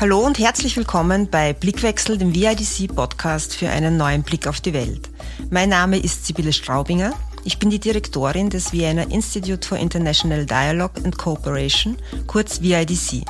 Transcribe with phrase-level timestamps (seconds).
[0.00, 5.10] Hallo und herzlich willkommen bei Blickwechsel, dem VIDC-Podcast für einen neuen Blick auf die Welt.
[5.50, 7.12] Mein Name ist Sibylle Straubinger.
[7.44, 13.26] Ich bin die Direktorin des Vienna Institute for International Dialogue and Cooperation, kurz VIDC.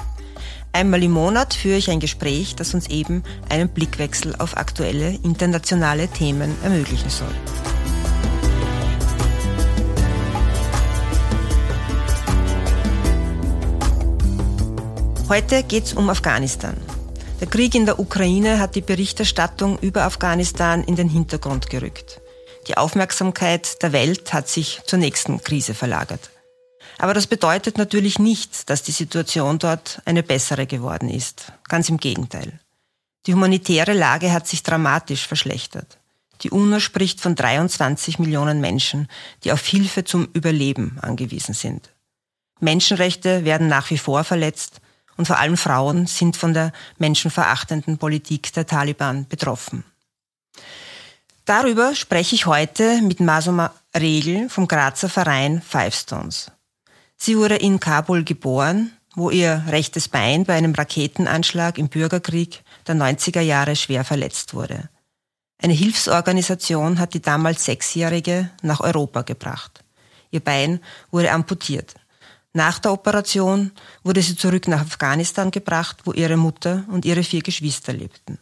[0.72, 6.06] Einmal im Monat führe ich ein Gespräch, das uns eben einen Blickwechsel auf aktuelle internationale
[6.06, 7.34] Themen ermöglichen soll.
[15.30, 16.76] Heute geht es um Afghanistan.
[17.40, 22.20] Der Krieg in der Ukraine hat die Berichterstattung über Afghanistan in den Hintergrund gerückt.
[22.66, 26.30] Die Aufmerksamkeit der Welt hat sich zur nächsten Krise verlagert.
[26.98, 31.52] Aber das bedeutet natürlich nicht, dass die Situation dort eine bessere geworden ist.
[31.68, 32.58] Ganz im Gegenteil.
[33.26, 35.98] Die humanitäre Lage hat sich dramatisch verschlechtert.
[36.42, 39.06] Die UNO spricht von 23 Millionen Menschen,
[39.44, 41.90] die auf Hilfe zum Überleben angewiesen sind.
[42.58, 44.80] Menschenrechte werden nach wie vor verletzt
[45.20, 49.84] und vor allem Frauen sind von der menschenverachtenden Politik der Taliban betroffen.
[51.44, 56.50] Darüber spreche ich heute mit Masuma Regel vom Grazer Verein Five Stones.
[57.18, 62.94] Sie wurde in Kabul geboren, wo ihr rechtes Bein bei einem Raketenanschlag im Bürgerkrieg der
[62.94, 64.88] 90er Jahre schwer verletzt wurde.
[65.58, 69.84] Eine Hilfsorganisation hat die damals Sechsjährige nach Europa gebracht.
[70.30, 70.80] Ihr Bein
[71.10, 71.99] wurde amputiert.
[72.52, 73.70] Nach der Operation
[74.02, 78.38] wurde sie zurück nach Afghanistan gebracht, wo ihre Mutter und ihre vier Geschwister lebten.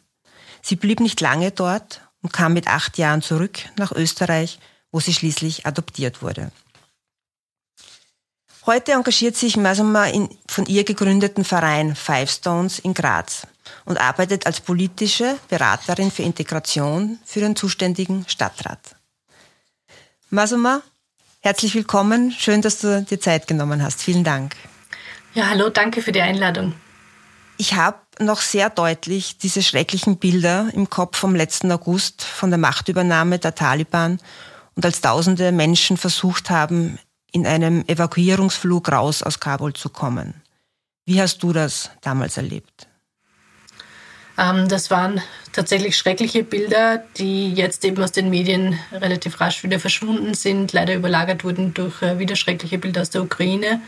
[0.62, 4.59] Sie blieb nicht lange dort und kam mit acht Jahren zurück nach Österreich,
[4.91, 6.50] wo sie schließlich adoptiert wurde.
[8.65, 13.47] Heute engagiert sich Masuma in von ihr gegründeten Verein Five Stones in Graz
[13.87, 18.97] und arbeitet als politische Beraterin für Integration für den zuständigen Stadtrat.
[20.28, 20.83] Masuma,
[21.49, 22.31] Herzlich willkommen.
[22.31, 24.03] Schön, dass du dir Zeit genommen hast.
[24.03, 24.55] Vielen Dank.
[25.33, 26.75] Ja, hallo, danke für die Einladung.
[27.57, 32.59] Ich habe noch sehr deutlich diese schrecklichen Bilder im Kopf vom letzten August von der
[32.59, 34.21] Machtübernahme der Taliban
[34.75, 36.99] und als tausende Menschen versucht haben,
[37.33, 40.43] in einem Evakuierungsflug raus aus Kabul zu kommen.
[41.06, 42.88] Wie hast du das damals erlebt?
[44.38, 45.21] Ähm, das waren
[45.53, 50.94] tatsächlich schreckliche Bilder, die jetzt eben aus den Medien relativ rasch wieder verschwunden sind, leider
[50.94, 53.81] überlagert wurden durch äh, wieder schreckliche Bilder aus der Ukraine.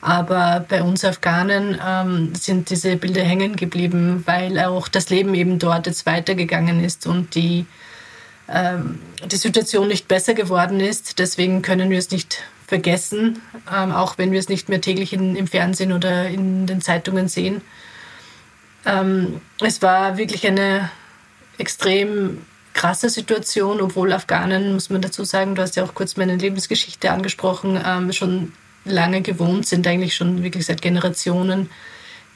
[0.00, 5.58] Aber bei uns Afghanen ähm, sind diese Bilder hängen geblieben, weil auch das Leben eben
[5.58, 7.66] dort jetzt weitergegangen ist und die,
[8.48, 11.18] ähm, die Situation nicht besser geworden ist.
[11.18, 13.42] Deswegen können wir es nicht vergessen,
[13.74, 17.26] ähm, auch wenn wir es nicht mehr täglich in, im Fernsehen oder in den Zeitungen
[17.26, 17.60] sehen.
[18.84, 20.90] Ähm, es war wirklich eine
[21.58, 22.42] extrem
[22.74, 27.10] krasse Situation, obwohl Afghanen, muss man dazu sagen, du hast ja auch kurz meine Lebensgeschichte
[27.10, 28.52] angesprochen, ähm, schon
[28.84, 31.68] lange gewohnt sind, eigentlich schon wirklich seit Generationen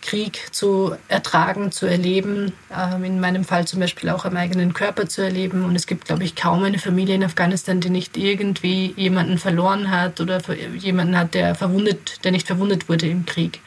[0.02, 5.08] Krieg zu ertragen, zu erleben, ähm, in meinem Fall zum Beispiel auch am eigenen Körper
[5.08, 5.64] zu erleben.
[5.64, 9.90] Und es gibt, glaube ich, kaum eine Familie in Afghanistan, die nicht irgendwie jemanden verloren
[9.90, 10.40] hat oder
[10.76, 13.60] jemanden hat, der verwundet, der nicht verwundet wurde im Krieg.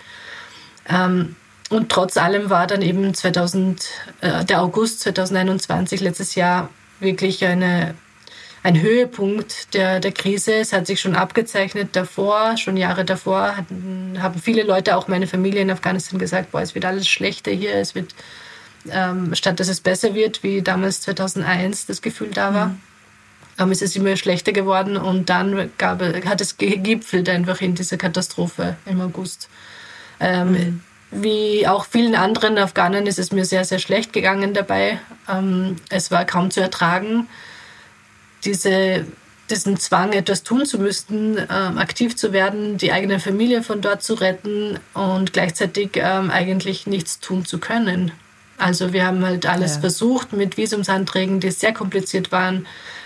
[0.90, 1.38] Ähm,
[1.70, 3.90] und trotz allem war dann eben 2000,
[4.22, 7.96] äh, der August 2021, letztes Jahr, wirklich eine,
[8.62, 10.54] ein Höhepunkt der, der Krise.
[10.54, 15.28] Es hat sich schon abgezeichnet davor, schon Jahre davor, hatten, haben viele Leute, auch meine
[15.28, 18.14] Familie in Afghanistan, gesagt, boah, es wird alles schlechter hier, es wird,
[18.90, 22.68] ähm, statt dass es besser wird, wie damals 2001 das Gefühl da war.
[22.68, 22.82] Mhm.
[23.58, 27.98] Ähm, ist es immer schlechter geworden und dann gab, hat es gegipfelt einfach in dieser
[27.98, 29.50] Katastrophe im August.
[30.20, 35.00] Ähm, mhm wie auch vielen anderen Afghanen ist es mir sehr, sehr schlecht gegangen dabei.
[35.30, 37.28] Ähm, es war kaum zu ertragen,
[38.44, 39.06] diese,
[39.50, 44.04] diesen Zwang, etwas tun zu müssen, ähm, aktiv zu werden, die eigene Familie von dort
[44.04, 48.12] zu retten und gleichzeitig ähm, eigentlich nichts tun zu können.
[48.58, 49.82] Also wir haben halt alles ja.
[49.82, 52.66] versucht mit Visumsanträgen, die sehr kompliziert waren,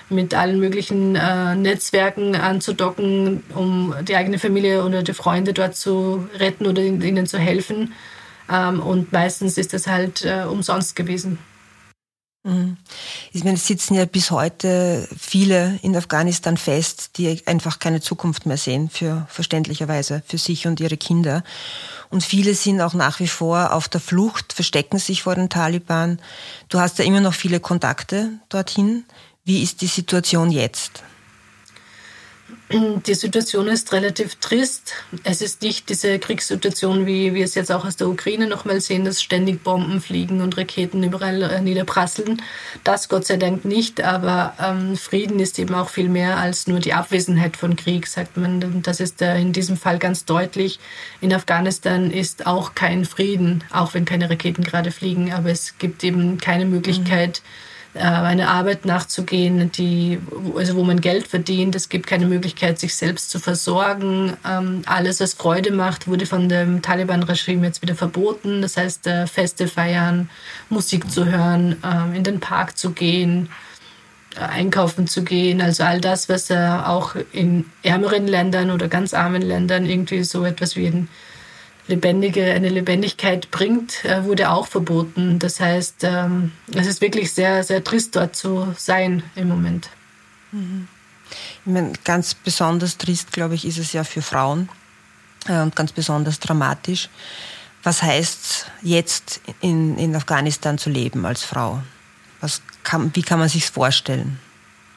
[0.09, 6.27] mit allen möglichen äh, Netzwerken anzudocken, um die eigene Familie oder die Freunde dort zu
[6.35, 7.93] retten oder ihnen zu helfen.
[8.51, 11.38] Ähm, und meistens ist das halt äh, umsonst gewesen.
[12.44, 12.77] Mhm.
[13.33, 18.45] Ich meine, es sitzen ja bis heute viele in Afghanistan fest, die einfach keine Zukunft
[18.45, 21.44] mehr sehen, für verständlicherweise für sich und ihre Kinder.
[22.09, 26.19] Und viele sind auch nach wie vor auf der Flucht, verstecken sich vor den Taliban.
[26.69, 29.03] Du hast ja immer noch viele Kontakte dorthin.
[29.50, 31.01] Wie ist die Situation jetzt?
[32.72, 34.94] die Situation ist relativ trist.
[35.24, 39.06] Es ist nicht diese Kriegssituation, wie wir es jetzt auch aus der Ukraine nochmal sehen,
[39.06, 42.44] dass ständig Bomben fliegen und Raketen überall äh, niederprasseln.
[42.84, 46.78] Das Gott sei Dank nicht, aber ähm, Frieden ist eben auch viel mehr als nur
[46.78, 48.84] die Abwesenheit von Krieg, sagt man.
[48.84, 50.80] Das ist äh, in diesem Fall ganz deutlich.
[51.22, 56.04] In Afghanistan ist auch kein Frieden, auch wenn keine Raketen gerade fliegen, aber es gibt
[56.04, 60.19] eben keine Möglichkeit, mhm eine Arbeit nachzugehen, die,
[60.56, 61.75] also wo man Geld verdient.
[61.75, 64.38] Es gibt keine Möglichkeit, sich selbst zu versorgen.
[64.47, 68.62] Ähm, alles, was Freude macht, wurde von dem Taliban-Regime jetzt wieder verboten.
[68.62, 70.30] Das heißt, äh, Feste feiern,
[70.69, 73.50] Musik zu hören, ähm, in den Park zu gehen,
[74.36, 75.59] äh, einkaufen zu gehen.
[75.59, 80.75] Also all das, was auch in ärmeren Ländern oder ganz armen Ländern irgendwie so etwas
[80.75, 81.09] wie ein
[81.89, 85.39] lebendige, eine Lebendigkeit bringt, äh, wurde auch verboten.
[85.39, 89.89] Das heißt, ähm, es ist wirklich sehr, sehr trist, dort zu sein im Moment.
[90.51, 90.88] Mhm.
[91.31, 94.69] Ich meine, ganz besonders trist, glaube ich, ist es ja für Frauen
[95.47, 97.09] äh, und ganz besonders dramatisch.
[97.83, 101.81] Was heißt jetzt in, in Afghanistan zu leben als Frau?
[102.41, 104.39] Was kann, wie kann man sich vorstellen?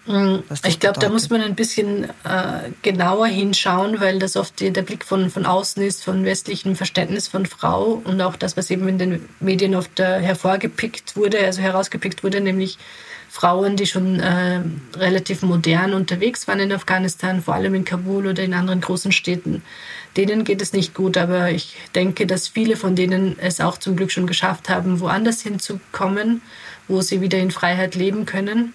[0.07, 0.43] Mhm.
[0.67, 5.05] Ich glaube, da muss man ein bisschen äh, genauer hinschauen, weil das oft der Blick
[5.05, 8.99] von, von außen ist, von westlichem Verständnis von Frau und auch das, was eben in
[8.99, 12.79] den Medien oft äh, hervorgepickt wurde, also herausgepickt wurde, nämlich
[13.29, 14.61] Frauen, die schon äh,
[14.95, 19.63] relativ modern unterwegs waren in Afghanistan, vor allem in Kabul oder in anderen großen Städten.
[20.19, 23.97] Denen geht es nicht gut, aber ich denke, dass viele von denen es auch zum
[23.97, 26.43] Glück schon geschafft haben, woanders hinzukommen,
[26.89, 28.75] wo sie wieder in Freiheit leben können.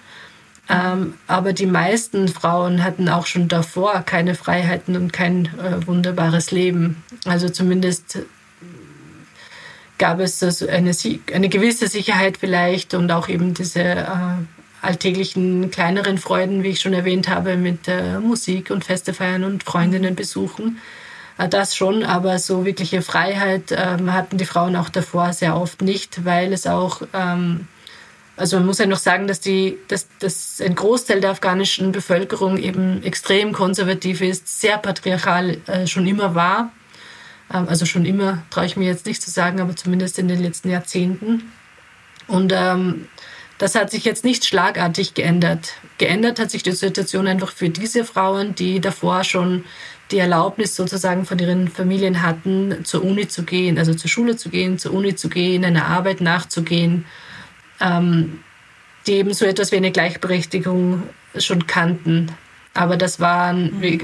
[0.69, 6.51] Ähm, aber die meisten Frauen hatten auch schon davor keine Freiheiten und kein äh, wunderbares
[6.51, 7.03] Leben.
[7.25, 8.19] Also zumindest
[9.97, 10.91] gab es also eine,
[11.33, 14.05] eine gewisse Sicherheit vielleicht und auch eben diese äh,
[14.81, 19.63] alltäglichen kleineren Freuden, wie ich schon erwähnt habe, mit äh, Musik und Feste feiern und
[19.63, 20.79] Freundinnen besuchen.
[21.37, 25.81] Äh, das schon, aber so wirkliche Freiheit ähm, hatten die Frauen auch davor sehr oft
[25.81, 27.67] nicht, weil es auch ähm,
[28.37, 32.57] also man muss ja noch sagen, dass, die, dass, dass ein Großteil der afghanischen Bevölkerung
[32.57, 36.71] eben extrem konservativ ist, sehr patriarchal äh, schon immer war.
[37.51, 40.39] Ähm, also schon immer, traue ich mir jetzt nicht zu sagen, aber zumindest in den
[40.39, 41.51] letzten Jahrzehnten.
[42.27, 43.07] Und ähm,
[43.57, 45.73] das hat sich jetzt nicht schlagartig geändert.
[45.97, 49.65] Geändert hat sich die Situation einfach für diese Frauen, die davor schon
[50.11, 54.49] die Erlaubnis sozusagen von ihren Familien hatten, zur Uni zu gehen, also zur Schule zu
[54.49, 57.05] gehen, zur Uni zu gehen, einer Arbeit nachzugehen
[57.79, 58.39] ähm,
[59.05, 61.03] die eben so etwas wie eine Gleichberechtigung
[61.37, 62.31] schon kannten.
[62.73, 63.55] Aber das war,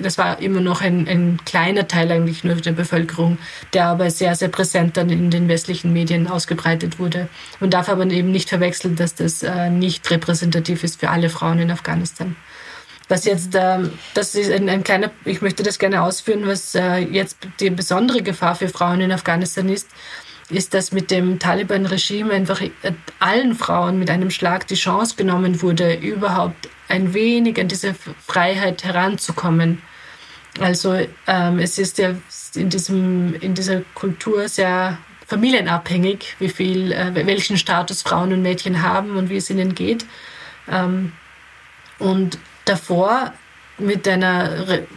[0.02, 3.38] das war immer noch ein, ein kleiner Teil eigentlich nur der Bevölkerung,
[3.74, 7.30] der aber sehr, sehr präsent dann in den westlichen Medien ausgebreitet wurde.
[7.60, 11.60] Man darf aber eben nicht verwechseln, dass das äh, nicht repräsentativ ist für alle Frauen
[11.60, 12.36] in Afghanistan.
[13.10, 16.98] Was jetzt, ähm, das ist ein, ein kleiner, ich möchte das gerne ausführen, was äh,
[16.98, 19.88] jetzt die besondere Gefahr für Frauen in Afghanistan ist,
[20.50, 22.62] ist, dass mit dem Taliban-Regime einfach
[23.20, 27.96] allen Frauen mit einem Schlag die Chance genommen wurde, überhaupt ein wenig an diese
[28.26, 29.82] Freiheit heranzukommen.
[30.60, 32.16] Also ähm, es ist ja
[32.56, 38.84] in, diesem, in dieser Kultur sehr familienabhängig, wie viel, äh, welchen Status Frauen und Mädchen
[38.84, 40.06] haben und wie es ihnen geht.
[40.70, 41.14] Ähm,
[41.98, 43.34] und davor
[43.78, 44.88] mit einer re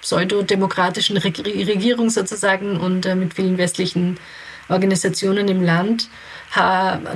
[0.00, 4.16] pseudodemokratischen Regierung sozusagen und äh, mit vielen westlichen
[4.68, 6.08] Organisationen im Land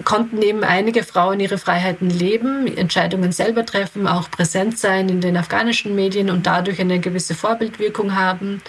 [0.05, 5.37] konnten eben einige Frauen ihre Freiheiten leben, Entscheidungen selber treffen, auch präsent sein in den
[5.37, 8.63] afghanischen Medien und dadurch eine gewisse Vorbildwirkung haben.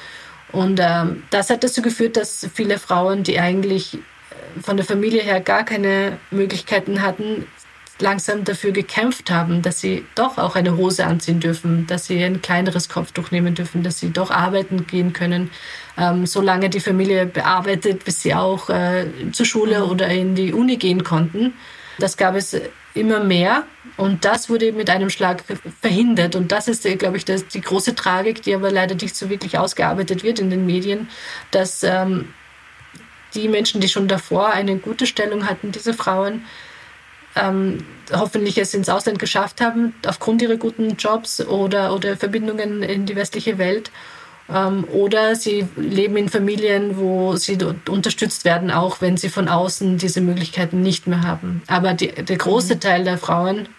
[0.54, 5.22] Und ähm, das hat dazu geführt, dass viele Frauen, die eigentlich äh, von der Familie
[5.22, 7.48] her gar keine Möglichkeiten hatten,
[8.00, 12.42] langsam dafür gekämpft haben, dass sie doch auch eine Hose anziehen dürfen, dass sie ein
[12.42, 15.52] kleineres Kopftuch nehmen dürfen, dass sie doch arbeiten gehen können,
[15.98, 19.92] ähm, solange die Familie bearbeitet, bis sie auch äh, zur Schule mhm.
[19.92, 21.54] oder in die Uni gehen konnten.
[22.00, 22.60] Das gab es
[22.96, 23.64] immer mehr
[23.98, 25.44] und das wurde mit einem Schlag
[25.82, 26.36] verhindert.
[26.36, 29.58] Und das ist, glaube ich, das, die große Tragik, die aber leider nicht so wirklich
[29.58, 31.10] ausgearbeitet wird in den Medien,
[31.52, 32.34] dass ähm,
[33.36, 36.46] die Menschen, die schon davor eine gute Stellung hatten, diese Frauen,
[37.36, 43.06] ähm, hoffentlich es ins Ausland geschafft haben, aufgrund ihrer guten Jobs oder, oder Verbindungen in
[43.06, 43.92] die westliche Welt.
[44.54, 49.98] Ähm, oder sie leben in Familien, wo sie unterstützt werden, auch wenn sie von außen
[49.98, 51.62] diese Möglichkeiten nicht mehr haben.
[51.68, 52.80] Aber die, der große mhm.
[52.80, 53.70] Teil der Frauen,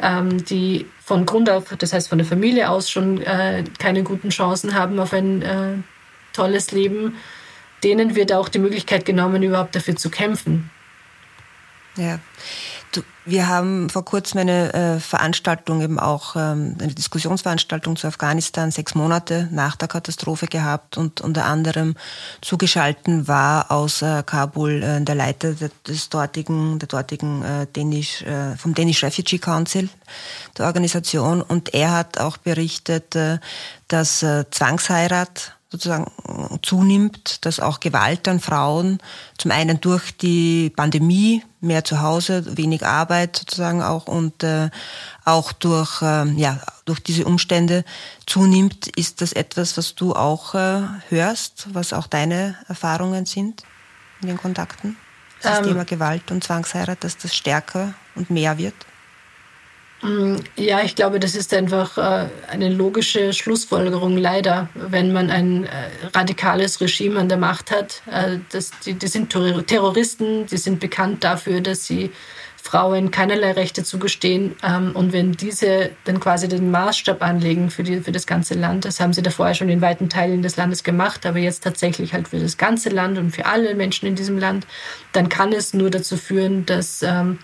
[0.00, 4.30] ähm, die von Grund auf, das heißt von der Familie aus schon äh, keine guten
[4.30, 5.74] Chancen haben auf ein äh,
[6.32, 7.16] tolles Leben,
[7.84, 10.70] denen wird auch die Möglichkeit genommen, überhaupt dafür zu kämpfen.
[11.96, 12.18] Ja.
[13.28, 18.94] Wir haben vor kurzem eine äh, Veranstaltung, eben auch ähm, eine Diskussionsveranstaltung zu Afghanistan, sechs
[18.94, 21.94] Monate nach der Katastrophe gehabt und unter anderem
[22.40, 25.52] zugeschalten war aus äh, Kabul äh, der Leiter
[25.86, 29.90] des dortigen, der dortigen äh, Danish, äh, vom Danish Refugee Council,
[30.56, 31.42] der Organisation.
[31.42, 33.40] Und er hat auch berichtet, äh,
[33.88, 38.98] dass äh, Zwangsheirat sozusagen äh, zunimmt, dass auch Gewalt an Frauen
[39.36, 44.70] zum einen durch die Pandemie, mehr zu Hause, wenig Arbeit sozusagen auch und äh,
[45.24, 47.84] auch durch, äh, ja, durch diese Umstände
[48.26, 48.86] zunimmt.
[48.96, 53.62] Ist das etwas, was du auch äh, hörst, was auch deine Erfahrungen sind
[54.22, 54.96] in den Kontakten?
[55.42, 58.74] Das ähm, Thema Gewalt und Zwangsheirat, dass das stärker und mehr wird?
[60.02, 65.64] Mm, ja, ich glaube, das ist einfach äh, eine logische Schlussfolgerung, leider, wenn man ein
[65.64, 65.68] äh,
[66.14, 68.02] radikales Regime an der Macht hat.
[68.10, 72.12] Äh, das, die, die sind Terroristen, die sind bekannt dafür, dass sie
[72.62, 74.54] Frauen keinerlei Rechte zugestehen.
[74.62, 78.84] Ähm, und wenn diese dann quasi den Maßstab anlegen für, die, für das ganze Land,
[78.84, 82.28] das haben sie davor schon in weiten Teilen des Landes gemacht, aber jetzt tatsächlich halt
[82.28, 84.66] für das ganze Land und für alle Menschen in diesem Land,
[85.12, 87.38] dann kann es nur dazu führen, dass ähm,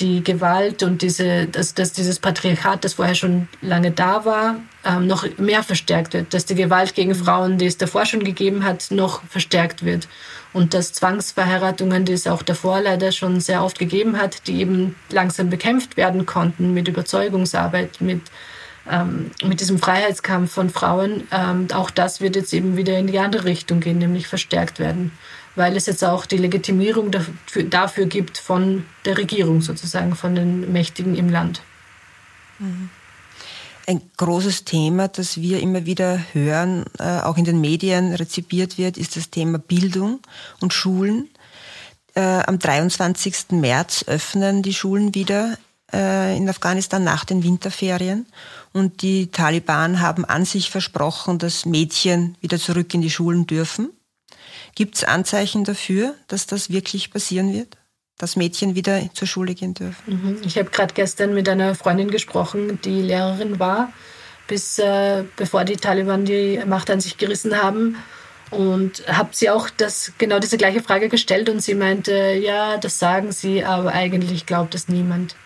[0.00, 5.06] die Gewalt und diese, dass, dass dieses Patriarchat, das vorher schon lange da war, ähm,
[5.06, 8.90] noch mehr verstärkt wird, dass die Gewalt gegen Frauen, die es davor schon gegeben hat,
[8.90, 10.08] noch verstärkt wird.
[10.52, 14.94] Und dass Zwangsverheiratungen, die es auch davor leider schon sehr oft gegeben hat, die eben
[15.10, 18.22] langsam bekämpft werden konnten mit Überzeugungsarbeit, mit
[18.90, 23.18] ähm, mit diesem Freiheitskampf von Frauen, ähm, auch das wird jetzt eben wieder in die
[23.18, 25.12] andere Richtung gehen, nämlich verstärkt werden
[25.58, 30.72] weil es jetzt auch die Legitimierung dafür, dafür gibt von der Regierung sozusagen, von den
[30.72, 31.62] Mächtigen im Land.
[32.58, 32.90] Mhm.
[33.86, 38.98] Ein großes Thema, das wir immer wieder hören, äh, auch in den Medien rezipiert wird,
[38.98, 40.20] ist das Thema Bildung
[40.60, 41.28] und Schulen.
[42.14, 43.52] Äh, am 23.
[43.52, 45.56] März öffnen die Schulen wieder
[45.92, 48.26] äh, in Afghanistan nach den Winterferien.
[48.72, 53.90] Und die Taliban haben an sich versprochen, dass Mädchen wieder zurück in die Schulen dürfen.
[54.74, 57.76] Gibt es Anzeichen dafür, dass das wirklich passieren wird?
[58.18, 60.02] Dass Mädchen wieder zur Schule gehen dürfen?
[60.06, 60.38] Mhm.
[60.44, 63.92] Ich habe gerade gestern mit einer Freundin gesprochen, die Lehrerin war,
[64.48, 67.96] bis äh, bevor die Taliban die Macht an sich gerissen haben.
[68.50, 72.98] Und habe sie auch das, genau diese gleiche Frage gestellt und sie meinte, ja, das
[72.98, 75.36] sagen sie, aber eigentlich glaubt es niemand.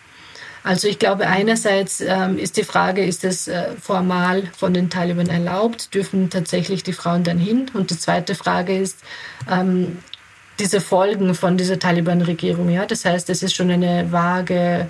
[0.63, 5.27] Also ich glaube, einerseits ähm, ist die Frage, ist es äh, formal von den Taliban
[5.27, 5.93] erlaubt?
[5.93, 7.69] Dürfen tatsächlich die Frauen dann hin?
[7.73, 8.99] Und die zweite Frage ist,
[9.51, 9.97] ähm,
[10.59, 12.69] diese Folgen von dieser Taliban-Regierung.
[12.69, 12.85] Ja?
[12.85, 14.89] Das heißt, es ist schon eine vage,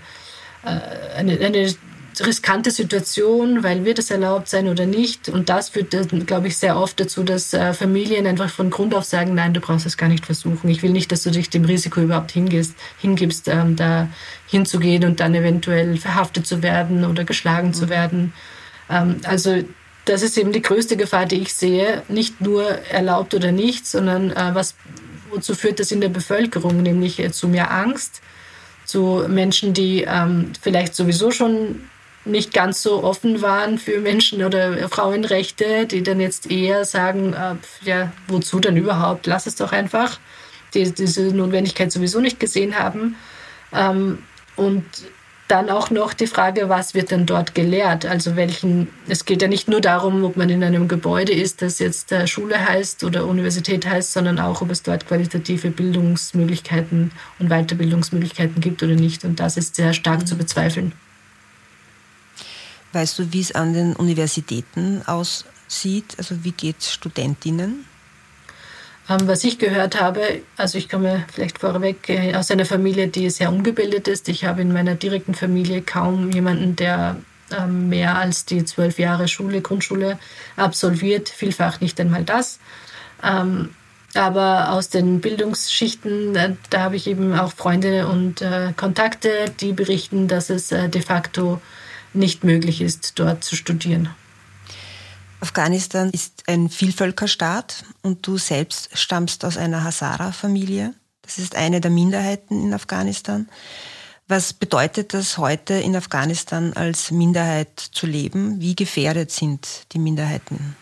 [0.64, 1.74] äh, eine, eine
[2.22, 5.30] riskante Situation, weil wird es erlaubt sein oder nicht.
[5.30, 5.96] Und das führt,
[6.28, 9.60] glaube ich, sehr oft dazu, dass äh, Familien einfach von Grund auf sagen, nein, du
[9.60, 10.70] brauchst es gar nicht versuchen.
[10.70, 14.10] Ich will nicht, dass du dich dem Risiko überhaupt hingehst, hingibst, ähm, da
[14.48, 17.74] hinzugehen und dann eventuell verhaftet zu werden oder geschlagen mhm.
[17.74, 18.34] zu werden.
[18.90, 19.64] Ähm, also
[20.06, 22.04] das ist eben die größte Gefahr, die ich sehe.
[22.10, 24.76] Nicht nur erlaubt oder nicht, sondern äh, was
[25.34, 28.22] wozu führt das in der Bevölkerung, nämlich äh, zu mehr Angst,
[28.86, 31.82] zu Menschen, die ähm, vielleicht sowieso schon
[32.26, 37.56] nicht ganz so offen waren für Menschen- oder Frauenrechte, die dann jetzt eher sagen, äh,
[37.88, 40.20] ja, wozu denn überhaupt, lass es doch einfach,
[40.74, 43.16] die diese Notwendigkeit sowieso nicht gesehen haben.
[43.74, 44.20] Ähm,
[44.56, 44.86] und
[45.48, 48.06] dann auch noch die Frage, was wird denn dort gelehrt?
[48.06, 51.80] Also welchen, es geht ja nicht nur darum, ob man in einem Gebäude ist, das
[51.80, 57.50] jetzt äh, Schule heißt oder Universität heißt, sondern auch, ob es dort qualitative Bildungsmöglichkeiten und
[57.50, 59.26] Weiterbildungsmöglichkeiten gibt oder nicht.
[59.26, 60.94] Und das ist sehr stark zu bezweifeln.
[62.94, 66.14] Weißt du, wie es an den Universitäten aussieht?
[66.18, 67.86] Also wie geht es Studentinnen?
[69.10, 73.30] Ähm, was ich gehört habe, also ich komme vielleicht vorweg äh, aus einer Familie, die
[73.30, 74.30] sehr ungebildet ist.
[74.30, 77.18] Ich habe in meiner direkten Familie kaum jemanden, der
[77.52, 80.20] ähm, mehr als die zwölf Jahre Schule, Grundschule
[80.56, 82.60] absolviert, vielfach nicht einmal das.
[83.22, 83.72] Ähm,
[84.14, 89.74] aber aus den Bildungsschichten, äh, da habe ich eben auch Freunde und äh, Kontakte, die
[89.74, 91.60] berichten, dass es de facto
[92.14, 94.10] nicht möglich ist, dort zu studieren.
[95.40, 100.94] Afghanistan ist ein Vielvölkerstaat und du selbst stammst aus einer Hazara-Familie.
[101.22, 103.50] Das ist eine der Minderheiten in Afghanistan.
[104.28, 108.62] Was bedeutet das heute in Afghanistan als Minderheit zu leben?
[108.62, 110.78] Wie gefährdet sind die Minderheiten?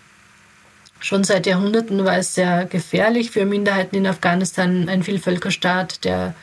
[1.00, 6.36] Schon seit Jahrhunderten war es sehr gefährlich für Minderheiten in Afghanistan, ein Vielvölkerstaat, der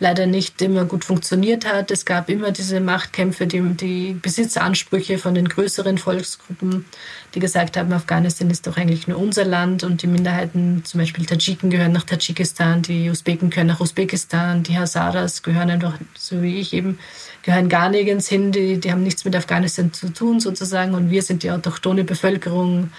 [0.00, 1.90] leider nicht immer gut funktioniert hat.
[1.90, 6.86] Es gab immer diese Machtkämpfe, die, die Besitzansprüche von den größeren Volksgruppen,
[7.34, 11.26] die gesagt haben, Afghanistan ist doch eigentlich nur unser Land und die Minderheiten, zum Beispiel
[11.26, 16.58] Tadschiken gehören nach Tadschikistan, die Usbeken gehören nach Usbekistan, die Hazaras gehören einfach, so wie
[16.58, 16.98] ich eben,
[17.42, 21.22] gehören gar nirgends hin, die, die haben nichts mit Afghanistan zu tun sozusagen und wir
[21.22, 22.90] sind die autochtone Bevölkerung,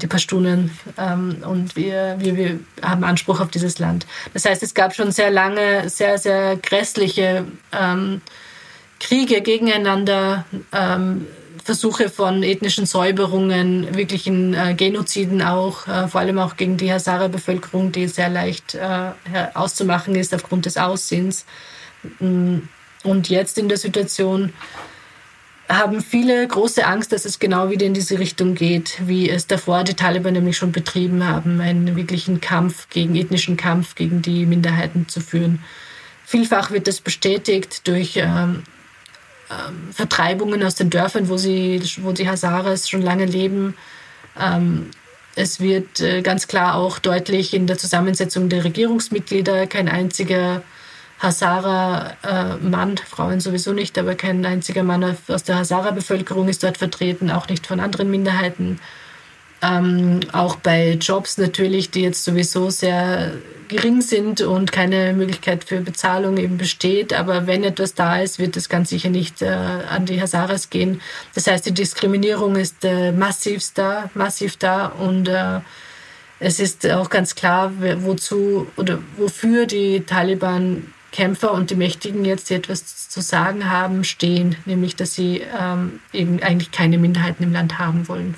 [0.00, 4.06] die Pashtunen ähm, und wir, wir, wir haben Anspruch auf dieses Land.
[4.34, 8.20] Das heißt, es gab schon sehr lange, sehr, sehr grässliche ähm,
[9.00, 11.26] Kriege gegeneinander, ähm,
[11.64, 17.92] Versuche von ethnischen Säuberungen, wirklichen äh, Genoziden auch, äh, vor allem auch gegen die Hazara-Bevölkerung,
[17.92, 19.10] die sehr leicht äh,
[19.54, 21.44] auszumachen ist aufgrund des Aussehens.
[22.18, 22.58] Mm,
[23.04, 24.52] und jetzt in der Situation,
[25.78, 29.84] haben viele große Angst, dass es genau wieder in diese Richtung geht, wie es davor
[29.84, 35.08] die Taliban nämlich schon betrieben haben, einen wirklichen Kampf gegen ethnischen Kampf gegen die Minderheiten
[35.08, 35.62] zu führen.
[36.24, 38.62] Vielfach wird das bestätigt durch ähm,
[39.50, 43.74] ähm, Vertreibungen aus den Dörfern, wo, sie, wo die Hazaras schon lange leben.
[44.38, 44.90] Ähm,
[45.34, 50.62] es wird äh, ganz klar auch deutlich in der Zusammensetzung der Regierungsmitglieder kein einziger
[51.22, 57.30] Hazara-Mann, äh, Frauen sowieso nicht, aber kein einziger Mann aus der Hazara-Bevölkerung ist dort vertreten,
[57.30, 58.80] auch nicht von anderen Minderheiten.
[59.62, 63.32] Ähm, auch bei Jobs natürlich, die jetzt sowieso sehr
[63.68, 67.12] gering sind und keine Möglichkeit für Bezahlung eben besteht.
[67.12, 71.00] Aber wenn etwas da ist, wird es ganz sicher nicht äh, an die Hazaras gehen.
[71.34, 75.60] Das heißt, die Diskriminierung ist äh, massiv da, massiv da und äh,
[76.40, 82.50] es ist auch ganz klar, wozu oder wofür die Taliban Kämpfer und die Mächtigen jetzt,
[82.50, 87.52] die etwas zu sagen haben, stehen, nämlich dass sie ähm, eben eigentlich keine Minderheiten im
[87.52, 88.34] Land haben wollen.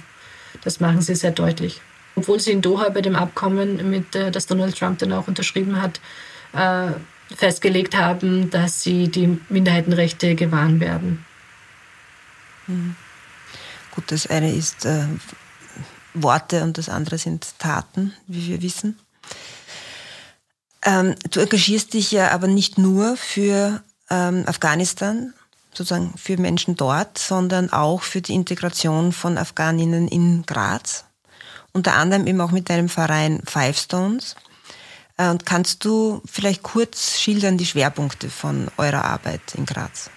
[0.62, 1.80] Das machen sie sehr deutlich.
[2.16, 5.80] Obwohl sie in Doha bei dem Abkommen, mit, äh, das Donald Trump dann auch unterschrieben
[5.80, 6.00] hat,
[6.52, 6.92] äh,
[7.34, 11.24] festgelegt haben, dass sie die Minderheitenrechte gewahren werden.
[12.66, 12.96] Mhm.
[13.94, 15.06] Gut, das eine ist äh,
[16.12, 18.98] Worte und das andere sind Taten, wie wir wissen.
[20.84, 25.32] Ähm, du engagierst dich ja aber nicht nur für ähm, Afghanistan,
[25.72, 31.04] sozusagen für Menschen dort, sondern auch für die Integration von Afghaninnen in Graz.
[31.72, 34.36] Unter anderem eben auch mit deinem Verein Five Stones.
[35.16, 40.10] Äh, und kannst du vielleicht kurz schildern die Schwerpunkte von eurer Arbeit in Graz?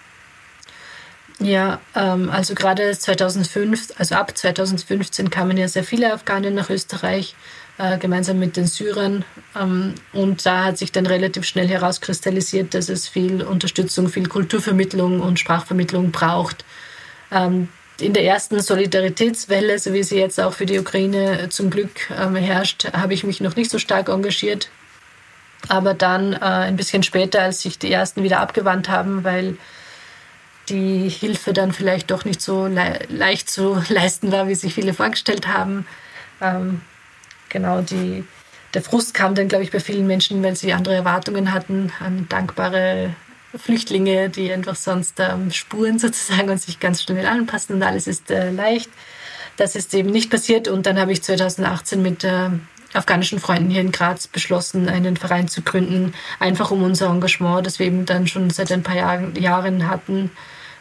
[1.40, 7.36] Ja, ähm, also gerade 2005, also ab 2015 kamen ja sehr viele Afghanen nach Österreich
[7.78, 9.24] äh, gemeinsam mit den Syrern.
[9.56, 15.20] Ähm, und da hat sich dann relativ schnell herauskristallisiert, dass es viel Unterstützung, viel Kulturvermittlung
[15.20, 16.64] und Sprachvermittlung braucht.
[17.30, 17.68] Ähm,
[18.00, 22.36] in der ersten Solidaritätswelle, so wie sie jetzt auch für die Ukraine zum Glück ähm,
[22.36, 24.70] herrscht, habe ich mich noch nicht so stark engagiert.
[25.68, 29.56] Aber dann äh, ein bisschen später, als sich die ersten wieder abgewandt haben, weil
[30.68, 34.94] die Hilfe dann vielleicht doch nicht so le leicht zu leisten war, wie sich viele
[34.94, 35.86] vorgestellt haben,
[36.40, 36.82] ähm,
[37.48, 38.24] genau die,
[38.74, 42.26] der Frust kam dann, glaube ich, bei vielen Menschen, weil sie andere Erwartungen hatten an
[42.28, 43.14] dankbare
[43.56, 48.30] Flüchtlinge, die einfach sonst ähm, spuren sozusagen und sich ganz schnell anpassen und alles ist
[48.30, 48.90] äh, leicht.
[49.56, 52.50] Das ist eben nicht passiert und dann habe ich 2018 mit äh,
[52.92, 57.78] afghanischen Freunden hier in Graz beschlossen, einen Verein zu gründen, einfach um unser Engagement, das
[57.78, 60.30] wir eben dann schon seit ein paar Jahren hatten,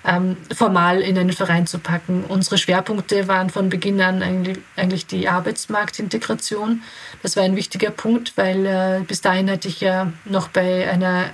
[0.06, 2.24] ähm, formal in einen Verein zu packen.
[2.24, 6.84] Unsere Schwerpunkte waren von Beginn an eigentlich, eigentlich die Arbeitsmarktintegration.
[7.24, 11.26] Das war ein wichtiger Punkt, weil äh, bis dahin hatte ich ja noch bei einer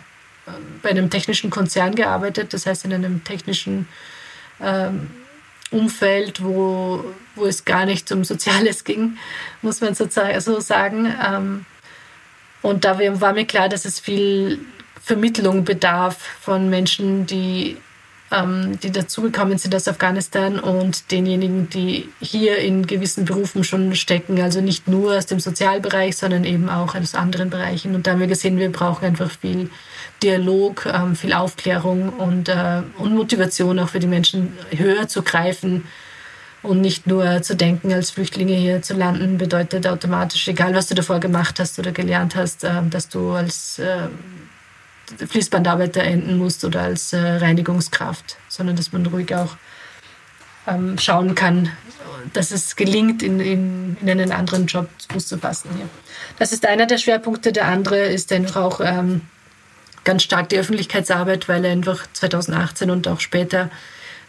[0.48, 3.88] äh, bei einem technischen Konzern gearbeitet, das heißt in einem technischen
[4.62, 5.10] ähm,
[5.72, 7.04] Umfeld, wo,
[7.36, 9.18] wo es gar nicht um Soziales ging,
[9.62, 10.08] muss man so
[10.60, 11.14] sagen.
[11.26, 11.66] Ähm,
[12.62, 14.60] und da war mir klar, dass es viel
[15.02, 17.78] Vermittlung bedarf von Menschen, die
[18.34, 24.42] ähm, die dazugekommen sind aus Afghanistan und denjenigen, die hier in gewissen Berufen schon stecken.
[24.42, 27.96] Also nicht nur aus dem Sozialbereich, sondern eben auch aus anderen Bereichen.
[27.96, 29.70] Und da haben wir gesehen, wir brauchen einfach viel
[30.24, 35.86] Dialog, ähm, viel Aufklärung und, äh, und Motivation auch für die Menschen höher zu greifen.
[36.64, 40.96] Und nicht nur zu denken, als Flüchtlinge hier zu landen, bedeutet automatisch, egal was du
[40.96, 44.08] davor gemacht hast oder gelernt hast, äh, dass du als äh,
[45.28, 49.58] Fließbandarbeiter enden musst oder als äh, Reinigungskraft, sondern dass man ruhig auch
[50.68, 51.70] ähm, schauen kann,
[52.32, 55.70] dass es gelingt, in, in, in einen anderen Job zu fassen.
[55.78, 55.86] Ja.
[56.40, 57.52] Das ist einer der Schwerpunkte.
[57.52, 59.22] Der andere ist einfach auch ähm,
[60.04, 63.70] ganz stark die Öffentlichkeitsarbeit, weil einfach 2018 und auch später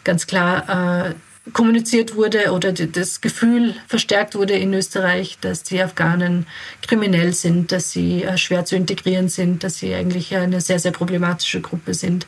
[0.03, 1.15] ganz klar äh,
[1.53, 6.47] kommuniziert wurde oder das Gefühl verstärkt wurde in Österreich, dass die Afghanen
[6.81, 10.91] kriminell sind, dass sie äh, schwer zu integrieren sind, dass sie eigentlich eine sehr, sehr
[10.91, 12.25] problematische Gruppe sind.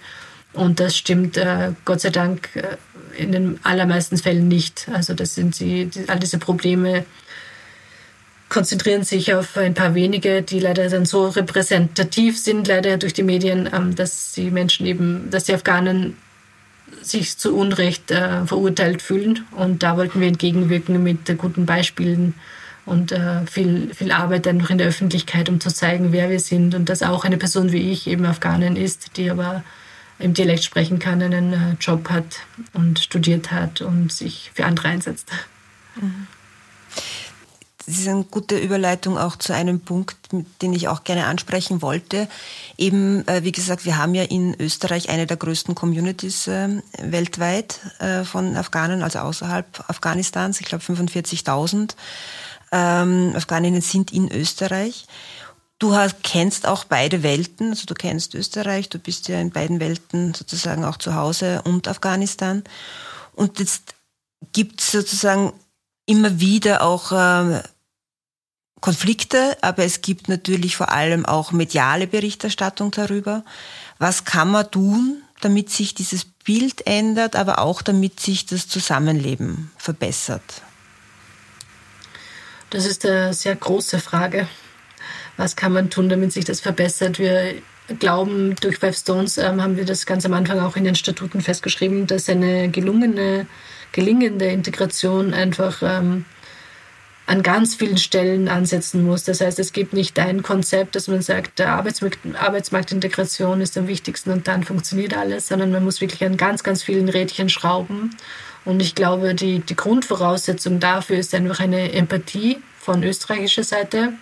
[0.54, 2.78] Und das stimmt äh, Gott sei Dank äh,
[3.18, 4.88] in den allermeisten Fällen nicht.
[4.94, 7.06] Also das sind sie, all diese Probleme
[8.50, 13.24] konzentrieren sich auf ein paar wenige, die leider dann so repräsentativ sind, leider durch die
[13.24, 16.18] Medien, ähm, dass die Menschen eben, dass die Afghanen
[17.02, 19.46] sich zu Unrecht äh, verurteilt fühlen.
[19.52, 22.34] Und da wollten wir entgegenwirken mit äh, guten Beispielen
[22.86, 26.74] und äh, viel, viel Arbeit einfach in der Öffentlichkeit, um zu zeigen, wer wir sind
[26.74, 29.64] und dass auch eine Person wie ich eben Afghanin ist, die aber
[30.20, 32.40] im Dialekt sprechen kann, einen äh, Job hat
[32.74, 35.32] und studiert hat und sich für andere einsetzt.
[36.02, 36.28] Mhm.
[37.88, 40.18] Das ist eine gute Überleitung auch zu einem Punkt,
[40.62, 42.28] den ich auch gerne ansprechen wollte.
[42.78, 47.80] Eben, äh, wie gesagt, wir haben ja in Österreich eine der größten Communities äh, weltweit
[48.00, 50.60] äh, von Afghanen, also außerhalb Afghanistans.
[50.60, 51.96] Ich glaube 45.000
[52.74, 55.08] ähm, Afghaninnen sind in Österreich.
[55.80, 59.80] Du hast, kennst auch beide Welten, also du kennst Österreich, du bist ja in beiden
[59.80, 62.66] Welten sozusagen auch zu Hause und Afghanistan.
[63.34, 63.96] Und jetzt
[64.52, 65.54] gibt es sozusagen
[66.06, 67.62] immer wieder auch äh,
[68.80, 73.44] Konflikte, aber es gibt natürlich vor allem auch mediale Berichterstattung darüber.
[73.98, 79.72] Was kann man tun, damit sich dieses Bild ändert, aber auch damit sich das Zusammenleben
[79.78, 80.62] verbessert?
[82.70, 84.48] Das ist eine sehr große Frage.
[85.38, 87.20] Was kann man tun, damit sich das verbessert?
[87.20, 87.56] Wir
[88.00, 91.42] glauben, durch Five Stones ähm, haben wir das ganz am Anfang auch in den Statuten
[91.42, 93.48] festgeschrieben, dass eine gelungene,
[93.92, 96.26] gelingende Integration einfach ähm,
[97.28, 99.26] an ganz vielen Stellen ansetzen muss.
[99.26, 103.88] Das heißt, es gibt nicht ein Konzept, dass man sagt, der Arbeitsmarkt, Arbeitsmarktintegration ist am
[103.88, 108.16] wichtigsten und dann funktioniert alles, sondern man muss wirklich an ganz, ganz vielen Rädchen schrauben.
[108.64, 114.14] Und ich glaube, die, die Grundvoraussetzung dafür ist einfach eine Empathie von österreichischer Seite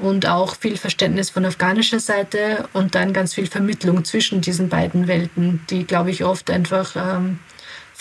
[0.00, 5.06] und auch viel Verständnis von afghanischer Seite und dann ganz viel Vermittlung zwischen diesen beiden
[5.06, 7.38] Welten, die, glaube ich, oft einfach ähm,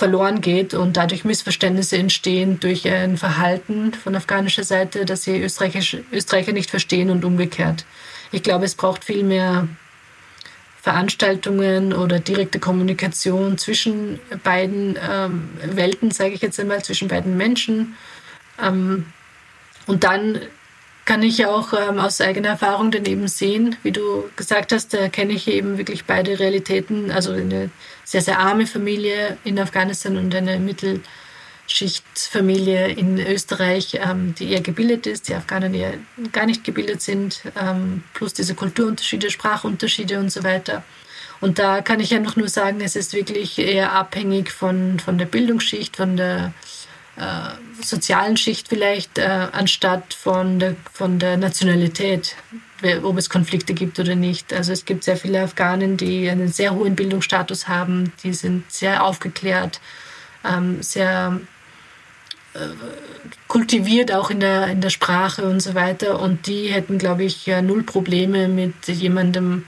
[0.01, 6.53] verloren geht und dadurch Missverständnisse entstehen durch ein Verhalten von afghanischer Seite, dass sie Österreicher
[6.53, 7.85] nicht verstehen und umgekehrt.
[8.31, 9.67] Ich glaube, es braucht viel mehr
[10.81, 17.95] Veranstaltungen oder direkte Kommunikation zwischen beiden ähm, Welten, sage ich jetzt einmal, zwischen beiden Menschen.
[18.59, 19.05] Ähm,
[19.85, 20.41] und dann
[21.05, 25.33] kann ich auch ähm, aus eigener Erfahrung daneben sehen, wie du gesagt hast, da kenne
[25.33, 27.69] ich eben wirklich beide Realitäten, also eine
[28.11, 35.07] sehr, sehr arme Familie in Afghanistan und eine Mittelschichtsfamilie in Österreich, ähm, die eher gebildet
[35.07, 35.93] ist, die Afghanen eher
[36.33, 40.83] gar nicht gebildet sind, ähm, plus diese Kulturunterschiede, Sprachunterschiede und so weiter.
[41.39, 45.25] Und da kann ich einfach nur sagen, es ist wirklich eher abhängig von, von der
[45.25, 46.51] Bildungsschicht, von der
[47.17, 52.35] äh, sozialen Schicht vielleicht, äh, anstatt von der, von der Nationalität,
[53.03, 54.53] ob es Konflikte gibt oder nicht.
[54.53, 59.03] Also es gibt sehr viele Afghanen, die einen sehr hohen Bildungsstatus haben, die sind sehr
[59.03, 59.81] aufgeklärt,
[60.43, 61.39] ähm, sehr
[62.53, 62.59] äh,
[63.47, 66.19] kultiviert auch in der, in der Sprache und so weiter.
[66.19, 69.65] Und die hätten, glaube ich, null Probleme mit jemandem,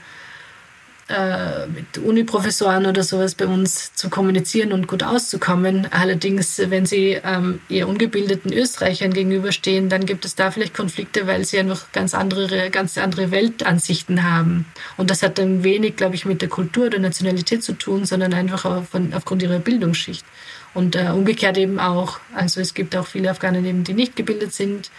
[1.06, 5.86] äh, mit Uniprofessoren oder sowas bei uns zu kommunizieren und gut auszukommen.
[5.90, 11.44] Allerdings, wenn sie ähm, eher ungebildeten Österreichern gegenüberstehen, dann gibt es da vielleicht Konflikte, weil
[11.44, 14.64] sie einfach ganz andere, ganz andere Weltansichten haben.
[14.96, 18.32] Und das hat dann wenig, glaube ich, mit der Kultur oder Nationalität zu tun, sondern
[18.32, 20.24] einfach von, aufgrund ihrer Bildungsschicht.
[20.72, 22.18] Und äh, umgekehrt eben auch.
[22.34, 24.90] Also es gibt auch viele Afghanen eben, die nicht gebildet sind.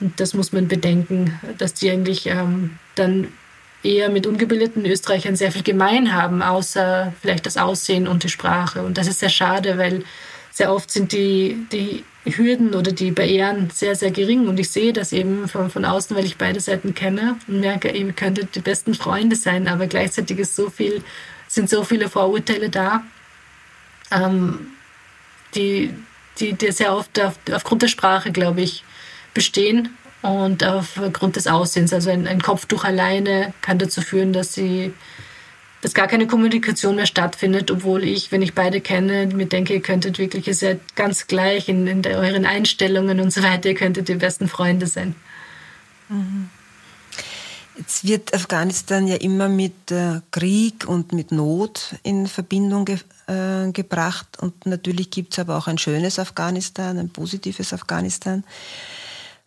[0.00, 3.28] Und das muss man bedenken, dass die eigentlich ähm, dann
[3.82, 8.82] eher mit ungebildeten Österreichern sehr viel gemein haben, außer vielleicht das Aussehen und die Sprache.
[8.82, 10.04] Und das ist sehr schade, weil
[10.50, 14.46] sehr oft sind die, die Hürden oder die Barrieren sehr, sehr gering.
[14.46, 17.90] Und ich sehe das eben von, von außen, weil ich beide Seiten kenne und merke,
[17.90, 21.02] ihr könntet die besten Freunde sein, aber gleichzeitig ist so viel,
[21.48, 23.02] sind so viele Vorurteile da,
[24.10, 24.68] ähm,
[25.54, 25.92] die,
[26.38, 28.84] die, die sehr oft auf, aufgrund der Sprache, glaube ich,
[29.34, 31.92] bestehen und aufgrund des Aussehens.
[31.92, 34.94] Also ein, ein Kopftuch alleine kann dazu führen, dass sie
[35.82, 39.82] dass gar keine Kommunikation mehr stattfindet, obwohl ich, wenn ich beide kenne, mir denke, ihr
[39.82, 43.74] könntet wirklich, ihr seid ganz gleich in, in der, euren Einstellungen und so weiter, ihr
[43.74, 45.16] könntet die besten Freunde sein.
[46.08, 46.50] Mhm.
[47.76, 53.72] Jetzt wird Afghanistan ja immer mit äh, Krieg und mit Not in Verbindung ge äh,
[53.72, 58.44] gebracht und natürlich gibt es aber auch ein schönes Afghanistan, ein positives Afghanistan.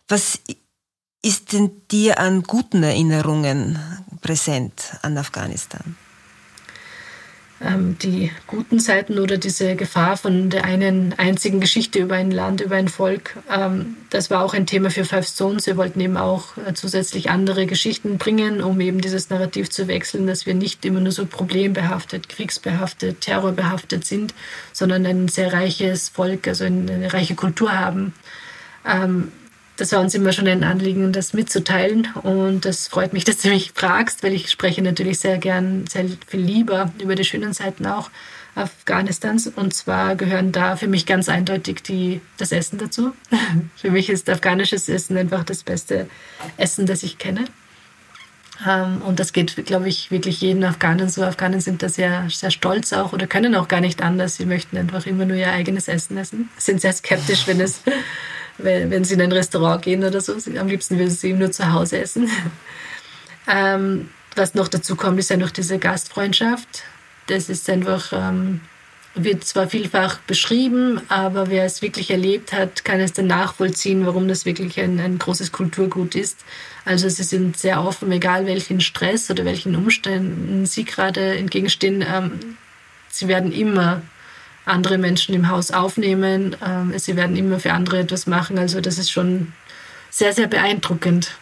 [0.08, 0.40] Was
[1.22, 3.78] ist denn dir an guten Erinnerungen
[4.20, 5.96] präsent an Afghanistan?
[7.60, 12.60] ähm, die guten Seiten oder diese Gefahr von der einen einzigen Geschichte über ein Land,
[12.60, 13.36] über ein Volk.
[13.50, 15.66] Ähm, das war auch ein Thema für Five Stones.
[15.66, 20.26] Wir wollten eben auch äh, zusätzlich andere Geschichten bringen, um eben dieses Narrativ zu wechseln,
[20.26, 24.34] dass wir nicht immer nur so problembehaftet, kriegsbehaftet, terrorbehaftet sind,
[24.72, 28.12] sondern ein sehr reiches Volk, also eine reiche Kultur haben.
[29.76, 32.08] Das war uns immer schon ein Anliegen, das mitzuteilen.
[32.22, 36.06] Und das freut mich, dass du mich fragst, weil ich spreche natürlich sehr gern, sehr
[36.26, 38.10] viel lieber über die schönen Seiten auch
[38.54, 39.46] Afghanistans.
[39.48, 43.12] Und zwar gehören da für mich ganz eindeutig die, das Essen dazu.
[43.76, 46.08] für mich ist afghanisches Essen einfach das beste
[46.56, 47.44] Essen, das ich kenne.
[48.66, 51.22] Ähm, und das geht, glaube ich, wirklich jeden Afghanen so.
[51.22, 54.36] Afghanen sind da sehr, sehr stolz auch oder können auch gar nicht anders.
[54.36, 56.48] Sie möchten einfach immer nur ihr eigenes Essen essen.
[56.56, 57.82] Sind sehr skeptisch, wenn es
[58.58, 60.34] wenn, wenn sie in ein Restaurant gehen oder so.
[60.58, 62.30] Am liebsten würden sie nur zu Hause essen.
[63.48, 66.84] ähm, was noch dazu kommt, ist ja noch diese Gastfreundschaft.
[67.26, 68.60] Das ist einfach, ähm,
[69.14, 74.28] wird zwar vielfach beschrieben, aber wer es wirklich erlebt hat, kann es dann nachvollziehen, warum
[74.28, 76.44] das wirklich ein, ein großes Kulturgut ist.
[76.84, 82.04] Also sie sind sehr offen, egal welchen Stress oder welchen Umständen sie gerade entgegenstehen.
[82.06, 82.56] Ähm,
[83.08, 84.02] sie werden immer
[84.66, 86.56] andere Menschen im Haus aufnehmen.
[86.64, 88.58] Ähm, sie werden immer für andere etwas machen.
[88.58, 89.52] Also das ist schon
[90.10, 91.36] sehr, sehr beeindruckend.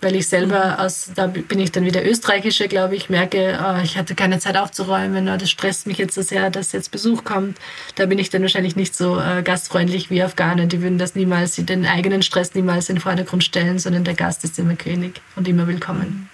[0.00, 0.84] Weil ich selber mhm.
[0.84, 4.56] aus, da bin ich dann wieder Österreichische, glaube ich, merke, oh, ich hatte keine Zeit
[4.56, 7.56] aufzuräumen, oh, das stresst mich jetzt so sehr, dass jetzt Besuch kommt.
[7.94, 10.68] Da bin ich dann wahrscheinlich nicht so äh, gastfreundlich wie Afghanen.
[10.68, 14.44] Die würden das niemals, den eigenen Stress niemals in den Vordergrund stellen, sondern der Gast
[14.44, 16.28] ist immer König und immer willkommen.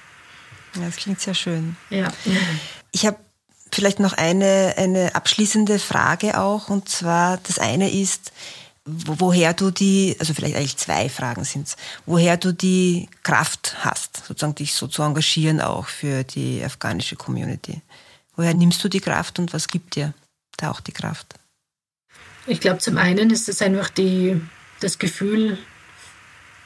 [0.74, 1.76] Ja, das klingt sehr schön.
[1.90, 2.08] Ja.
[2.90, 3.18] Ich habe
[3.72, 6.68] Vielleicht noch eine, eine abschließende Frage auch.
[6.68, 8.32] Und zwar, das eine ist,
[8.84, 14.54] woher du die, also vielleicht eigentlich zwei Fragen sind woher du die Kraft hast, sozusagen
[14.54, 17.80] dich so zu engagieren auch für die afghanische Community.
[18.36, 20.14] Woher nimmst du die Kraft und was gibt dir
[20.56, 21.34] da auch die Kraft?
[22.46, 24.40] Ich glaube, zum einen ist es einfach die,
[24.80, 25.58] das Gefühl,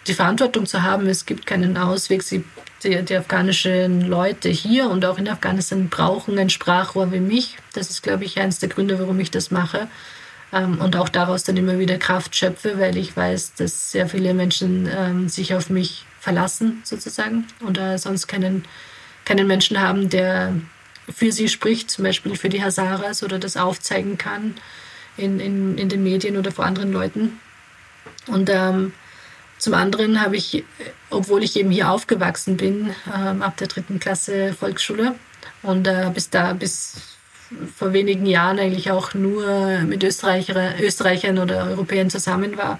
[0.06, 2.22] die Verantwortung zu haben, es gibt keinen Ausweg.
[2.22, 2.44] Sie,
[2.82, 7.56] die, die afghanischen Leute hier und auch in Afghanistan brauchen ein Sprachrohr wie mich.
[7.72, 9.88] Das ist, glaube ich, eines der Gründe, warum ich das mache.
[10.52, 14.34] Ähm, und auch daraus dann immer wieder Kraft schöpfe, weil ich weiß, dass sehr viele
[14.34, 18.64] Menschen ähm, sich auf mich verlassen, sozusagen, und sonst keinen,
[19.26, 20.54] keinen Menschen haben, der
[21.12, 24.54] für sie spricht, zum Beispiel für die Hazaras oder das aufzeigen kann
[25.18, 27.38] in, in, in den Medien oder vor anderen Leuten.
[28.26, 28.92] Und ähm,
[29.64, 30.62] zum anderen habe ich,
[31.08, 35.14] obwohl ich eben hier aufgewachsen bin, ähm, ab der dritten Klasse Volksschule
[35.62, 36.96] und äh, bis da, bis
[37.74, 42.78] vor wenigen Jahren eigentlich auch nur mit Österreicher, Österreichern oder Europäern zusammen war.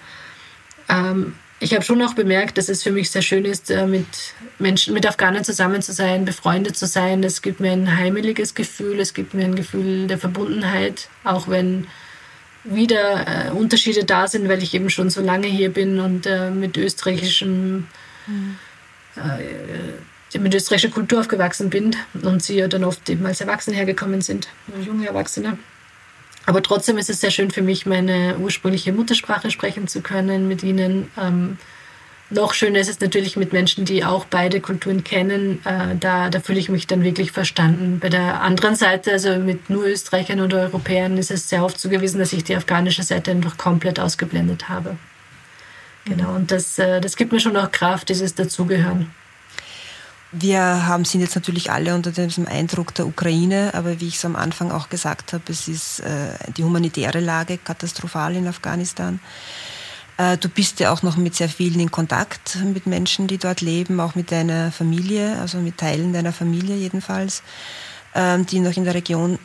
[0.91, 4.35] Ähm, ich habe schon auch bemerkt, dass es für mich sehr schön ist, äh, mit
[4.59, 7.25] Menschen, mit Afghanen zusammen zu sein, befreundet zu sein.
[7.25, 11.87] Es gibt mir ein heimeliges Gefühl, es gibt mir ein Gefühl der Verbundenheit, auch wenn
[12.65, 16.51] wieder äh, Unterschiede da sind, weil ich eben schon so lange hier bin und äh,
[16.51, 17.87] mit österreichischem
[18.27, 18.57] mhm.
[19.17, 24.21] äh, mit österreichischer Kultur aufgewachsen bin und sie ja dann oft eben als Erwachsene hergekommen
[24.21, 24.49] sind,
[24.85, 25.59] junge Erwachsene.
[26.47, 30.63] Aber trotzdem ist es sehr schön für mich, meine ursprüngliche Muttersprache sprechen zu können, mit
[30.63, 31.59] ihnen ähm,
[32.31, 35.65] noch schöner ist es natürlich mit Menschen, die auch beide Kulturen kennen.
[35.65, 37.99] Äh, da, da fühle ich mich dann wirklich verstanden.
[38.01, 41.89] Bei der anderen Seite, also mit nur Österreichern oder Europäern, ist es sehr oft so
[41.89, 44.97] gewesen, dass ich die afghanische Seite einfach komplett ausgeblendet habe.
[46.07, 49.11] Genau, und das, äh, das gibt mir schon auch Kraft, dieses Dazugehören.
[50.37, 54.25] Wir haben, sind jetzt natürlich alle unter diesem Eindruck der Ukraine, aber wie ich es
[54.25, 59.21] am Anfang auch gesagt habe, es ist äh, die humanitäre Lage katastrophal in Afghanistan.
[60.17, 63.61] Äh, du bist ja auch noch mit sehr vielen in Kontakt mit Menschen, die dort
[63.61, 67.43] leben, auch mit deiner Familie, also mit Teilen deiner Familie jedenfalls,
[68.15, 69.39] ähm, die noch in der Region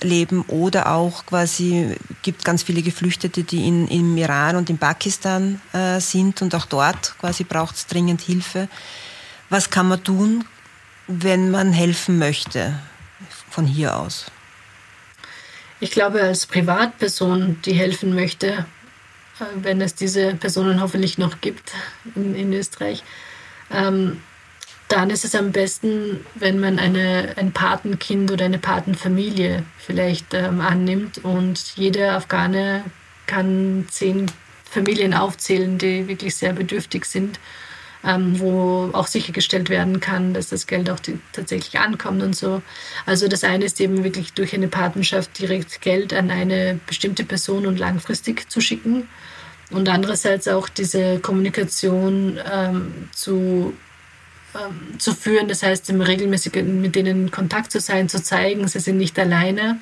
[0.00, 5.60] leben oder auch quasi gibt ganz viele Geflüchtete, die in, im Iran und in Pakistan
[5.72, 8.68] äh, sind und auch dort quasi braucht es dringend Hilfe.
[9.50, 10.44] Was kann man tun,
[11.06, 12.78] wenn man helfen möchte
[13.50, 14.26] von hier aus?
[15.80, 18.66] Ich glaube, als Privatperson, die helfen möchte,
[19.56, 21.72] wenn es diese Personen hoffentlich noch gibt
[22.14, 23.02] in, in Österreich,
[23.72, 24.20] ähm,
[24.88, 30.60] dann ist es am besten, wenn man eine, ein Patenkind oder eine Patenfamilie vielleicht ähm,
[30.60, 32.84] annimmt und jeder Afghane
[33.26, 34.30] kann zehn
[34.70, 37.40] Familien aufzählen, die wirklich sehr bedürftig sind,
[38.06, 42.62] ähm, wo auch sichergestellt werden kann, dass das Geld auch die, tatsächlich ankommt und so.
[43.06, 47.66] Also das eine ist eben wirklich durch eine Patenschaft direkt Geld an eine bestimmte Person
[47.66, 49.08] und langfristig zu schicken.
[49.70, 53.74] Und andererseits auch diese Kommunikation ähm, zu
[54.54, 55.48] ähm, zu führen.
[55.48, 59.18] Das heißt, im regelmäßigen mit denen in Kontakt zu sein, zu zeigen, sie sind nicht
[59.18, 59.80] alleine.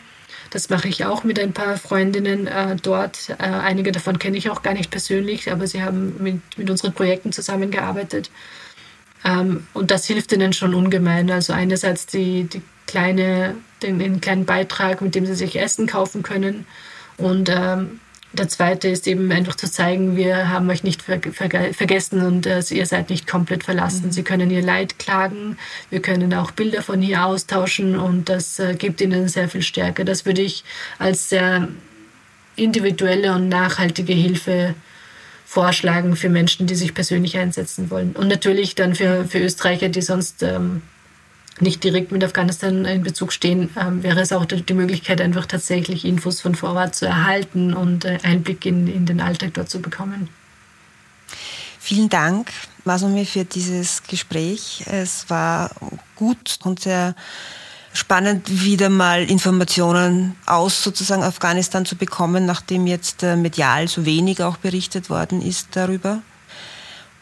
[0.53, 3.31] Das mache ich auch mit ein paar Freundinnen äh, dort.
[3.31, 6.93] Äh, einige davon kenne ich auch gar nicht persönlich, aber sie haben mit, mit unseren
[6.93, 8.31] Projekten zusammengearbeitet.
[9.25, 11.31] Ähm, und das hilft ihnen schon ungemein.
[11.31, 16.23] Also einerseits die, die kleine, den, den kleinen Beitrag, mit dem sie sich Essen kaufen
[16.23, 16.67] können.
[17.17, 18.01] Und ähm,
[18.33, 22.47] der zweite ist eben einfach zu zeigen, wir haben euch nicht ver ver vergessen und
[22.47, 24.07] äh, ihr seid nicht komplett verlassen.
[24.07, 24.13] Mhm.
[24.13, 25.59] Sie können ihr Leid klagen,
[25.91, 30.05] wir können auch Bilder von hier austauschen und das äh, gibt ihnen sehr viel Stärke.
[30.05, 30.65] Das würde ich
[30.99, 31.69] als sehr
[32.57, 34.75] individuelle und nachhaltige Hilfe
[35.45, 38.13] vorschlagen für Menschen, die sich persönlich einsetzen wollen.
[38.13, 40.81] Und natürlich dann für, für Österreicher, die sonst ähm,
[41.63, 46.05] nicht direkt mit Afghanistan in Bezug stehen, ähm, wäre es auch die Möglichkeit, einfach tatsächlich
[46.05, 49.81] Infos von vor Ort zu erhalten und äh, Einblick in, in den Alltag dort zu
[49.81, 50.29] bekommen.
[51.79, 52.51] Vielen Dank,
[52.85, 54.85] Masumi, für dieses Gespräch.
[54.87, 55.71] Es war
[56.17, 57.15] gut und sehr
[57.93, 64.43] spannend, wieder mal Informationen aus sozusagen Afghanistan zu bekommen, nachdem jetzt äh, medial so wenig
[64.43, 66.23] auch berichtet worden ist darüber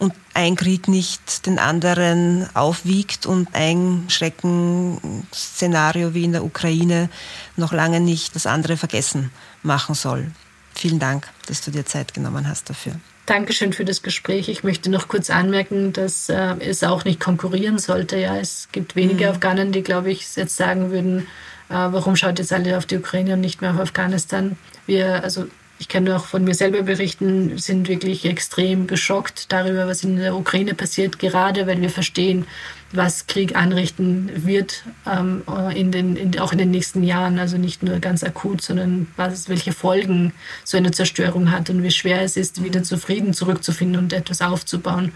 [0.00, 7.08] und ein Krieg nicht den anderen aufwiegt und ein Schreckensszenario wie in der Ukraine
[7.56, 9.30] noch lange nicht das andere vergessen
[9.62, 10.32] machen soll.
[10.74, 12.94] Vielen Dank, dass du dir Zeit genommen hast dafür.
[13.26, 14.48] Dankeschön für das Gespräch.
[14.48, 18.16] Ich möchte noch kurz anmerken, dass äh, es auch nicht konkurrieren sollte.
[18.16, 19.32] Ja, es gibt wenige mhm.
[19.32, 21.26] Afghanen, die, glaube ich, jetzt sagen würden,
[21.68, 24.56] äh, warum schaut jetzt alle auf die Ukraine und nicht mehr auf Afghanistan.
[24.86, 25.46] Wir, also
[25.80, 30.16] ich kann nur auch von mir selber berichten, sind wirklich extrem geschockt darüber, was in
[30.16, 32.44] der Ukraine passiert, gerade weil wir verstehen,
[32.92, 35.42] was Krieg anrichten wird, ähm,
[35.74, 37.38] in den, in, auch in den nächsten Jahren.
[37.38, 41.90] Also nicht nur ganz akut, sondern was, welche Folgen so eine Zerstörung hat und wie
[41.90, 45.12] schwer es ist, wieder zu Frieden zurückzufinden und etwas aufzubauen.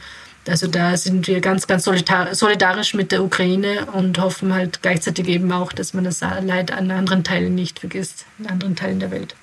[0.48, 5.52] Also da sind wir ganz, ganz solidarisch mit der Ukraine und hoffen halt gleichzeitig eben
[5.52, 9.34] auch, dass man das Leid an anderen Teilen nicht vergisst, in anderen Teilen der Welt.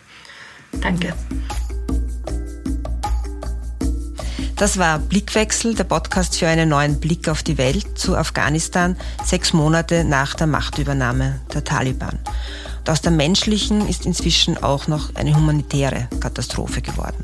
[0.80, 1.14] Danke.
[4.62, 9.54] Das war Blickwechsel, der Podcast für einen neuen Blick auf die Welt zu Afghanistan, sechs
[9.54, 12.20] Monate nach der Machtübernahme der Taliban.
[12.80, 17.24] Und aus der menschlichen ist inzwischen auch noch eine humanitäre Katastrophe geworden.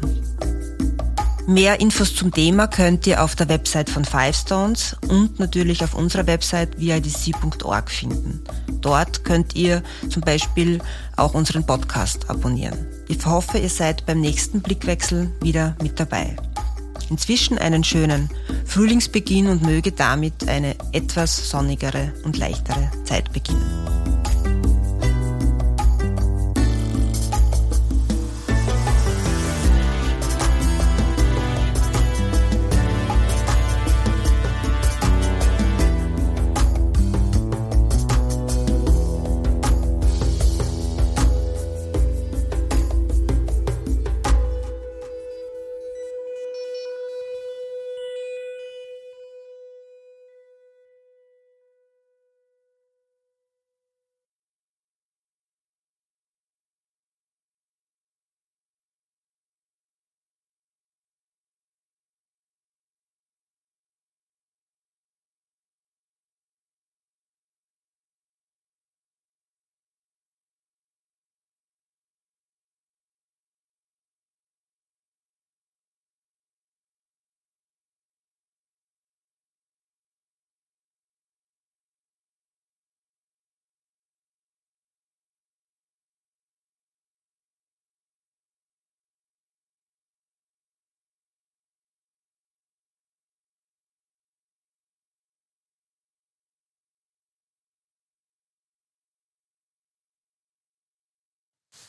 [1.50, 5.94] Mehr Infos zum Thema könnt ihr auf der Website von Five Stones und natürlich auf
[5.94, 8.44] unserer Website vidc.org finden.
[8.82, 10.82] Dort könnt ihr zum Beispiel
[11.16, 12.86] auch unseren Podcast abonnieren.
[13.08, 16.36] Ich hoffe, ihr seid beim nächsten Blickwechsel wieder mit dabei.
[17.10, 18.30] Inzwischen einen schönen
[18.66, 23.64] Frühlingsbeginn und möge damit eine etwas sonnigere und leichtere Zeit beginnen.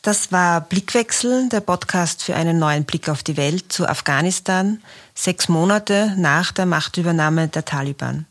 [0.02, 4.80] Das war Blickwechsel, der Podcast für einen neuen Blick auf die Welt zu Afghanistan,
[5.14, 8.26] sechs Monate nach der Machtübernahme der Taliban.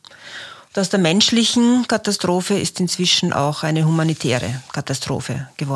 [0.70, 5.76] Und aus der menschlichen Katastrophe ist inzwischen auch eine humanitäre Katastrophe geworden.